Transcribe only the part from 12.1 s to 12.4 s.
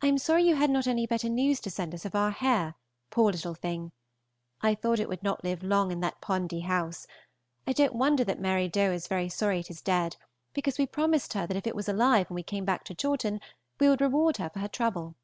when